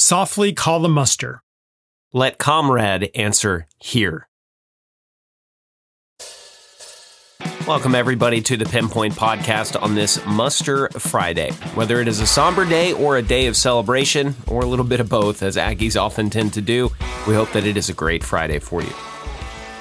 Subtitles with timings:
[0.00, 1.42] Softly call the muster.
[2.12, 4.28] Let comrade answer here.
[7.66, 11.50] Welcome, everybody, to the Pinpoint Podcast on this Muster Friday.
[11.74, 15.00] Whether it is a somber day or a day of celebration, or a little bit
[15.00, 16.92] of both, as Aggies often tend to do,
[17.26, 18.92] we hope that it is a great Friday for you.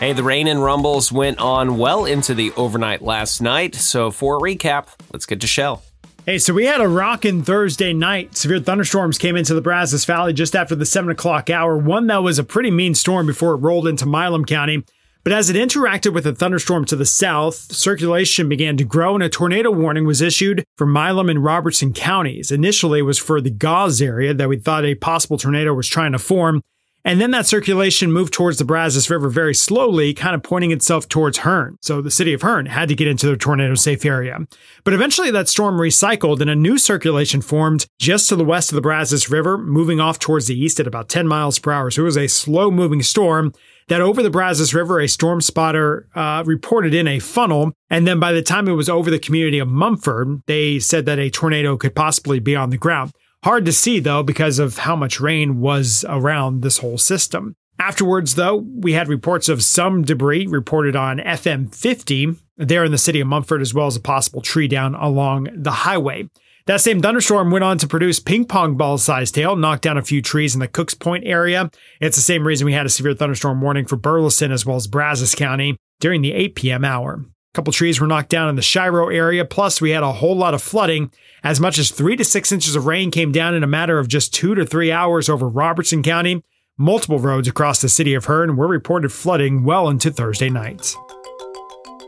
[0.00, 4.38] Hey, the rain and rumbles went on well into the overnight last night, so for
[4.38, 5.82] a recap, let's get to Shel.
[6.28, 8.36] Hey, so we had a rockin' Thursday night.
[8.36, 11.78] Severe thunderstorms came into the Brazos Valley just after the 7 o'clock hour.
[11.78, 14.82] One that was a pretty mean storm before it rolled into Milam County.
[15.22, 19.22] But as it interacted with a thunderstorm to the south, circulation began to grow and
[19.22, 22.50] a tornado warning was issued for Milam and Robertson counties.
[22.50, 26.10] Initially, it was for the Gause area that we thought a possible tornado was trying
[26.10, 26.60] to form.
[27.06, 31.08] And then that circulation moved towards the Brazos River very slowly, kind of pointing itself
[31.08, 31.76] towards Hearne.
[31.80, 34.40] So the city of Hearne had to get into the tornado safe area.
[34.82, 38.74] But eventually that storm recycled and a new circulation formed just to the west of
[38.74, 41.92] the Brazos River, moving off towards the east at about 10 miles per hour.
[41.92, 43.52] So it was a slow moving storm
[43.86, 47.70] that over the Brazos River, a storm spotter uh, reported in a funnel.
[47.88, 51.20] And then by the time it was over the community of Mumford, they said that
[51.20, 53.12] a tornado could possibly be on the ground.
[53.46, 57.54] Hard to see though because of how much rain was around this whole system.
[57.78, 62.98] Afterwards, though, we had reports of some debris reported on FM 50 there in the
[62.98, 66.28] city of Mumford, as well as a possible tree down along the highway.
[66.66, 70.02] That same thunderstorm went on to produce ping pong ball sized hail, knocked down a
[70.02, 71.70] few trees in the Cooks Point area.
[72.00, 74.88] It's the same reason we had a severe thunderstorm warning for Burleson as well as
[74.88, 76.84] Brazos County during the 8 p.m.
[76.84, 77.24] hour
[77.56, 79.44] couple trees were knocked down in the Shiro area.
[79.44, 81.10] Plus, we had a whole lot of flooding.
[81.42, 84.08] As much as three to six inches of rain came down in a matter of
[84.08, 86.44] just two to three hours over Robertson County.
[86.76, 90.94] Multiple roads across the city of Hearne were reported flooding well into Thursday night.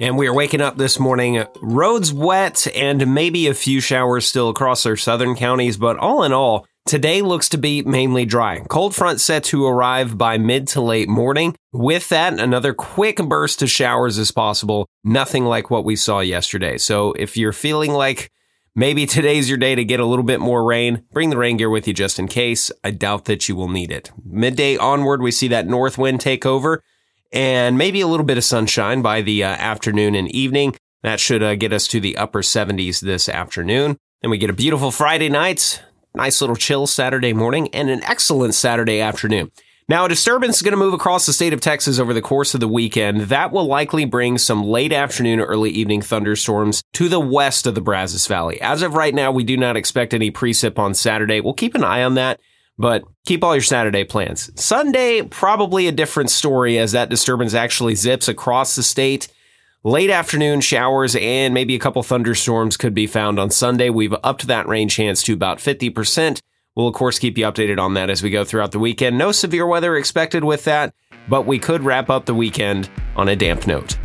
[0.00, 4.48] And we are waking up this morning, roads wet and maybe a few showers still
[4.48, 8.60] across our southern counties, but all in all, Today looks to be mainly dry.
[8.68, 11.56] Cold front set to arrive by mid to late morning.
[11.72, 14.86] With that, another quick burst of showers is possible.
[15.02, 16.76] Nothing like what we saw yesterday.
[16.76, 18.30] So if you're feeling like
[18.74, 21.70] maybe today's your day to get a little bit more rain, bring the rain gear
[21.70, 22.70] with you just in case.
[22.84, 24.10] I doubt that you will need it.
[24.22, 26.82] Midday onward, we see that north wind take over
[27.32, 30.76] and maybe a little bit of sunshine by the uh, afternoon and evening.
[31.02, 33.96] That should uh, get us to the upper 70s this afternoon.
[34.20, 35.82] Then we get a beautiful Friday night
[36.14, 39.50] nice little chill Saturday morning, and an excellent Saturday afternoon.
[39.86, 42.54] Now, a disturbance is going to move across the state of Texas over the course
[42.54, 43.22] of the weekend.
[43.22, 47.82] That will likely bring some late afternoon, early evening thunderstorms to the west of the
[47.82, 48.58] Brazos Valley.
[48.62, 51.40] As of right now, we do not expect any precip on Saturday.
[51.40, 52.40] We'll keep an eye on that,
[52.78, 54.50] but keep all your Saturday plans.
[54.58, 59.28] Sunday, probably a different story as that disturbance actually zips across the state.
[59.86, 63.90] Late afternoon showers and maybe a couple thunderstorms could be found on Sunday.
[63.90, 66.40] We've upped that rain chance to about 50%.
[66.74, 69.18] We'll, of course, keep you updated on that as we go throughout the weekend.
[69.18, 70.94] No severe weather expected with that,
[71.28, 73.98] but we could wrap up the weekend on a damp note.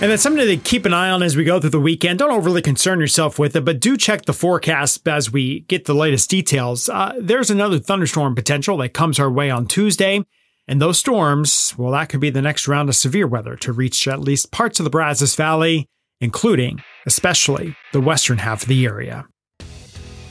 [0.00, 2.20] And that's something to keep an eye on as we go through the weekend.
[2.20, 5.94] Don't overly concern yourself with it, but do check the forecast as we get the
[5.94, 6.88] latest details.
[6.88, 10.24] Uh, there's another thunderstorm potential that comes our way on Tuesday.
[10.70, 14.06] And those storms, well, that could be the next round of severe weather to reach
[14.06, 15.88] at least parts of the Brazos Valley,
[16.20, 19.26] including, especially, the western half of the area.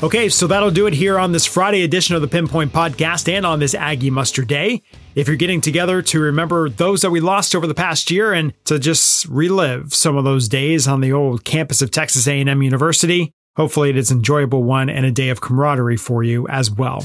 [0.02, 3.46] Okay, so that'll do it here on this Friday edition of the Pinpoint Podcast and
[3.46, 4.82] on this Aggie Muster Day.
[5.14, 8.54] If you're getting together to remember those that we lost over the past year and
[8.64, 13.34] to just relive some of those days on the old campus of Texas A&M University,
[13.58, 17.04] hopefully it is an enjoyable one and a day of camaraderie for you as well.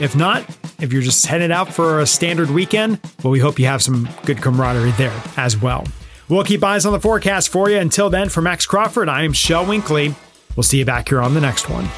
[0.00, 0.44] If not,
[0.80, 4.08] if you're just headed out for a standard weekend, well, we hope you have some
[4.24, 5.86] good camaraderie there as well.
[6.28, 7.78] We'll keep eyes on the forecast for you.
[7.78, 10.14] Until then, for Max Crawford, I am Shel Winkley.
[10.56, 11.88] We'll see you back here on the next one.